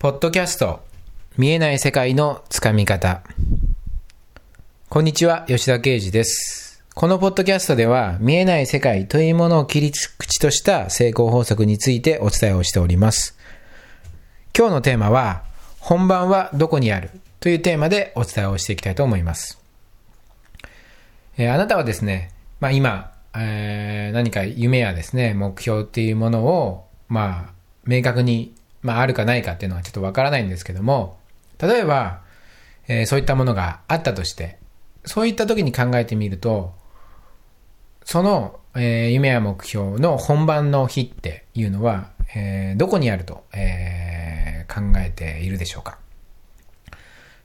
[0.00, 0.78] ポッドキャスト
[1.36, 3.20] 見えない世界のつかみ方。
[4.88, 6.84] こんにちは吉田啓二です。
[6.94, 13.36] このポッドキャストでは見えない世界というものを切り口とした成功法則についてお伝えをしております。
[14.56, 15.42] 今日のテーマは
[15.80, 17.10] 本番はどこにある？
[17.40, 19.60] というテーマでお伝えをしていきたいと思います。
[21.38, 22.30] えーあなたはですね、
[22.60, 27.52] まあ、今、えー何か夢やですね、目標っていうものを、まあ、
[27.84, 31.18] 明確に、まあ、あるかないかっていうのはちょっとわからないんですけども、
[31.60, 32.20] 例えば、
[32.86, 34.58] えーそういったものがあったとして、
[35.04, 36.74] そういった時に考えてみると、
[38.04, 45.98] その、えー夢や目標の本番の日っていうのは、えーどこにあると、えー考えているでしょうか。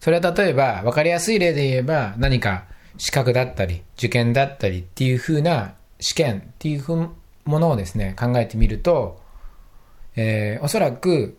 [0.01, 2.65] それは例えば、わかりやすい例で言えば、何か
[2.97, 7.09] 資格だったり、受験だったりっていう風な試験っていう
[7.45, 9.22] ものをですね、考えてみると、
[10.15, 11.37] えーおそらく、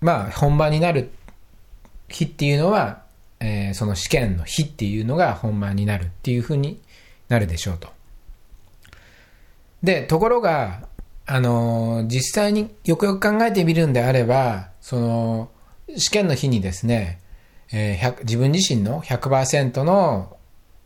[0.00, 1.10] まあ、本番になる
[2.08, 3.02] 日っていうのは、
[3.40, 6.80] えーその試験の日っていうのが本番になるっていう風に
[7.28, 7.88] なるでしょうと。
[9.82, 10.88] で、ところが、
[11.26, 15.50] あのー実際によくよく考えてみるんであれば、その、
[15.96, 17.20] 試験の日にですね、
[17.72, 20.36] えー自分自身の100%の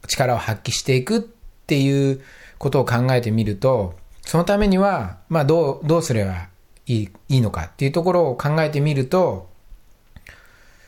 [0.09, 2.21] 力を発揮していくっていう
[2.59, 6.49] ことを考えてみると、そのためには、まあ、どう、どうすれば
[6.87, 9.49] いいいいのかっていうところを考えてみると、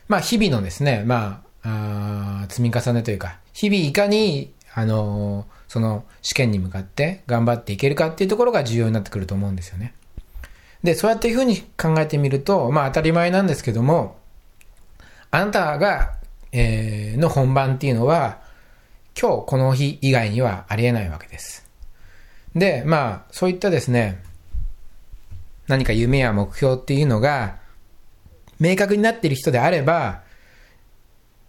[0.07, 9.93] まあ、日々のですね、まあ、あ積み重ねというか、日々いかに、あのーその試験に向かって頑張っていけるかっていうところが重要になってくると思うんですよね。
[10.83, 14.17] で、そうやっていうふうに考えてみると、まあ当たり前なんですけども、
[15.31, 16.13] あなたが、
[16.51, 18.39] えーの本番っていうのは、
[19.19, 21.64] 今日この日以外にはありえないわけです。
[22.55, 24.21] で、まあ、そういったですね、
[25.67, 27.57] 何か夢や目標っていうのが、
[28.59, 30.21] 明確になっている人であれば、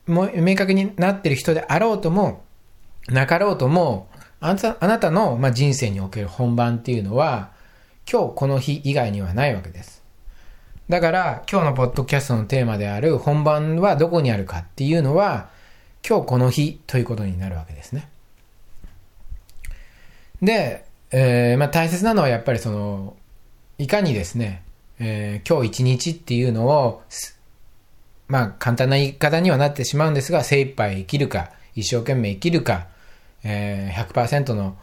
[0.06, 2.44] もう明確になっている人であろうとも、
[3.08, 4.08] なかろうとも、
[4.40, 7.50] あなたあなたの、まあ、人生における本番っていうのは、
[8.10, 10.02] 今日この日以外にはないわけです。
[10.88, 15.50] だから、今日のポッドキャストのテーマである本番はどこにあるかっていうのは、
[16.08, 18.08] 今日この日ということになるわけですね。
[20.40, 20.85] で、
[21.18, 23.16] えーまあ、大切なのはやっぱりその、
[23.78, 24.62] いかにですね、
[24.98, 27.02] えー今日一日っていうのを、
[28.28, 32.88] まあ、簡単な言い方にはなってしまうんですが、精一杯生きるか、一生懸命生きるか、
[33.44, 34.76] えー100%の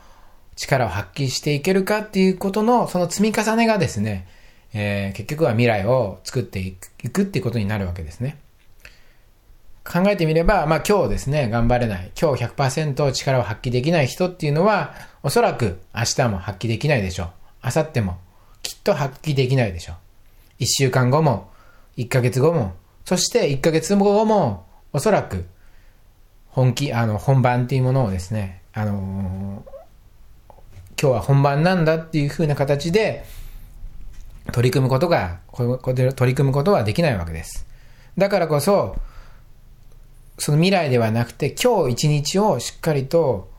[0.55, 4.27] 力を発揮していけるかっていうことの、その積み重ねがですね、
[4.73, 8.37] えー結局は未来を作っていくっていうことになるわけですね。
[9.83, 12.11] 考えてみれば、まあ今日ですね、頑張れない。
[12.19, 17.29] 今日100%力を発揮できない人っていうのは、おそらく明日も発揮できないでしょう。
[17.65, 18.17] 明後日も
[18.61, 19.95] きっと発揮できないでしょう。
[20.63, 21.51] 1週間後も、
[21.97, 22.73] 1ヶ月後も、
[23.05, 25.45] そして1ヶ月後も、おそらく、
[26.47, 29.73] 本気、あの、本番っていうものをですね、あのー
[31.03, 33.25] 今日は本番なんだっていう風な形で、
[34.53, 37.67] 取り組むことが、取り組むことはできないわけです。
[38.17, 38.95] だからこそ、
[40.37, 43.51] その未来ではなくて、今日一日をしっかりと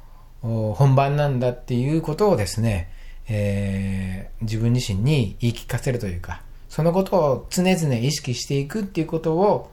[0.43, 2.91] 本番なんだっていうことをですね、
[3.29, 9.71] えー自分自身に言い聞かせるというか、そのことを常々意識していくっていうことを、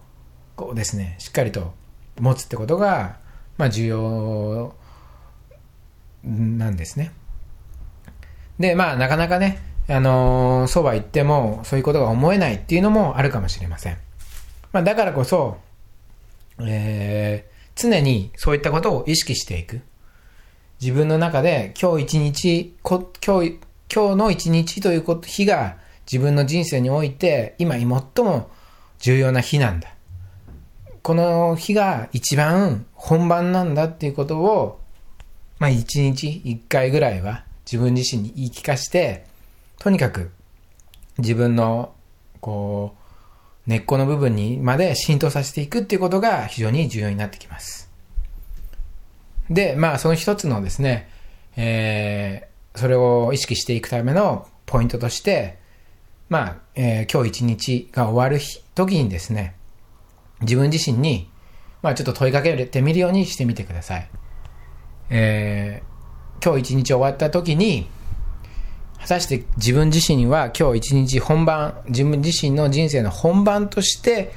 [0.56, 1.74] こうですね、しっかりと
[2.20, 3.18] 持つってことが、
[3.58, 4.74] まあ重要
[6.24, 7.12] なんですね。
[8.60, 13.98] で、まあなかなかね、あのーそうは言っても、そういうことが思えないっていうのもあるかもしれません。
[14.72, 15.58] まあだからこそ、
[16.68, 19.82] えー常にそういったことを意識していく。
[20.80, 23.60] 自分の中で今日一日、今日、
[23.94, 25.78] 今日の一日ということ日が
[26.12, 27.88] 自分の人生において今最
[28.26, 28.50] も
[29.00, 29.94] 重要な日なんだ。
[31.02, 34.80] この日が一番本番なんだっていうことを、
[35.60, 39.26] まあ一日一回ぐらいは自分自身に言い聞かして、
[39.80, 40.32] とにかく
[41.18, 41.94] 自分の
[42.40, 43.01] こう、
[43.68, 47.90] 根っこの部分にまで浸透させていくっていうことが非常に重要になってきます。
[49.50, 51.10] で、まあその一つのですね、
[51.56, 55.58] えーそれを意識していくためのポイントとして、
[56.30, 58.42] まあ、えー今日一日が終わる
[58.76, 59.56] 時にですね、
[60.40, 61.30] 自分自身に、
[61.82, 64.10] まあちょっと問いかけてみるようにしてみてください。
[65.10, 65.92] えー
[66.44, 67.88] 今日一日終わった時に、
[69.02, 74.34] 果たして自分自身は今日一日本番、自分自身の人生の本番として、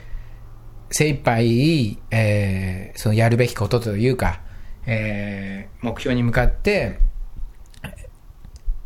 [0.91, 4.41] 精一杯、えーそのやるべきことというか、
[4.87, 6.99] えー目標に向かって、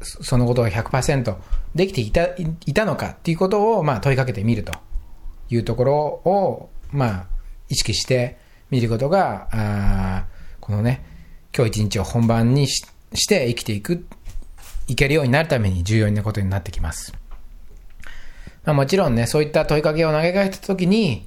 [0.01, 1.37] そのことを100%
[1.75, 4.73] できていたいいたのかっていうことを、まあ、問いかけてみると。
[5.51, 7.27] いうところを、まあ、
[7.69, 8.39] 意識して
[8.71, 10.27] みることが、あ
[10.61, 11.05] このね、
[11.57, 14.07] 今日一日を本番にしして生きていく、
[14.89, 17.13] いけるようになるために重要なことになってきます。
[18.65, 21.27] まあ、もちろんね、そういった問いかけを投げかけたときに、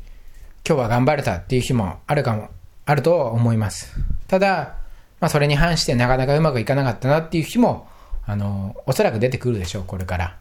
[0.68, 2.50] 今日は頑張れたっていう日もあるかも、
[2.86, 3.94] あると思います。
[4.28, 4.76] ただ、
[5.20, 7.88] まあ、それに反してなかなかうまくいかなかったなっていう日も、
[8.26, 10.36] あの、おそらく出てくるでしょう、これから。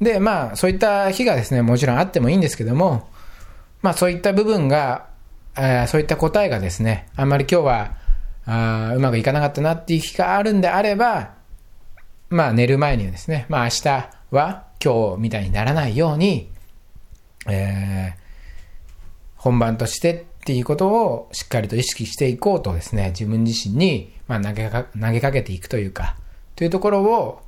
[0.00, 3.08] で、まあ、そういった日がですね、もちろんあってもいいんですけども、
[3.82, 5.06] まあ、そういった部分が、
[5.58, 7.96] え、そういった答えがですね、あんまり今日は、
[8.46, 11.39] あうまくいかなかったなっていう日があるんであれば、
[12.30, 13.88] まあ、寝る前にですね、まあ、明日
[14.30, 16.48] は今日みたいにならないように、
[17.48, 18.20] えー、
[19.34, 26.16] 本番としてっていうことをしっかりと意識していこうとですね、自分自身に、まあ、投げか投げかけていくというか、
[26.54, 27.42] というところを、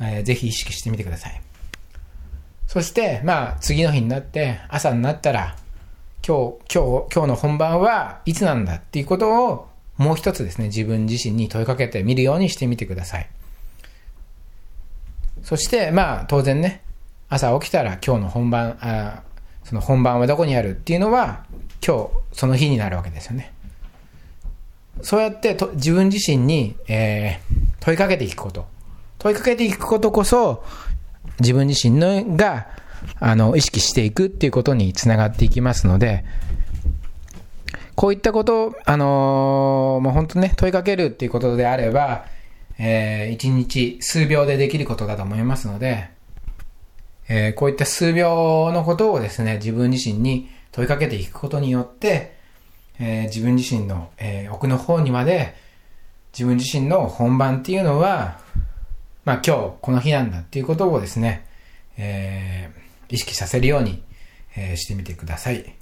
[0.00, 1.40] えー、ぜひ意識してみてください。
[2.66, 5.54] そして、まあ、次の日になって、朝になったら、
[6.26, 9.68] 今日、今日、今日の本番はいつなんだっていうことを、
[9.98, 13.28] もう一つですね、自分自身に問いかけてみるようにしてみてください。
[15.44, 16.82] そして、まあ、当然ね、
[17.28, 19.22] 朝起きたら今日の本番、あ
[19.62, 21.44] その本番はどこにあるっていうのは、
[21.86, 23.52] 今日、その日になるわけですよね。
[25.02, 28.66] そうやってと自分自身に、えー、問いかけていくこと。
[29.18, 30.64] 問いかけていくことこそ、
[31.40, 32.68] 自分自身のが、
[33.20, 36.24] あの、意識していくっていうことにつながっていきますので、
[37.96, 42.24] こういったこと、あのー、もう本当ね、問いかけるっていうことであれば、
[42.78, 46.08] えー、一日数秒でできることだと思いますので、
[47.28, 52.36] えー、こういった数秒のことをですね、自分自身に問いかけていくことによって、
[52.98, 55.54] えー、自分自身の、えー、奥の方にまで
[56.32, 58.38] 自分自身の本番っていうのは、
[59.24, 61.46] まあ今日この日なんだっていうことをですね、
[61.96, 64.02] えー、意識させるように、
[64.56, 65.74] えー、してみてください。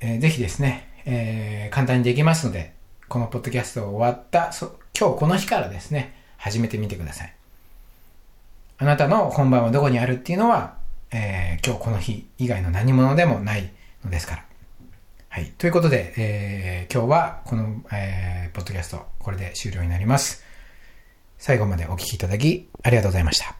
[0.00, 2.74] えー、ぜひですね、えー、簡単にできますので、
[3.10, 7.34] このポッドキャストが終わったそ今日この日からですね、始めてみてください。
[8.78, 10.76] あなたの本番はどこにあるっていうのは、
[11.10, 13.72] えー、今日この日以外の何者でもない
[14.04, 14.44] のですから。
[15.28, 15.46] はい。
[15.58, 20.44] ということで、えー、今日はこの、えー、ポッドキャスト、これで終了になります。
[21.36, 23.59] 最後までお聴きいただき、ありがとうございました。